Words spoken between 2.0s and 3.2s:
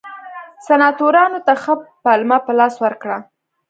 پلمه په لاس ورکړه.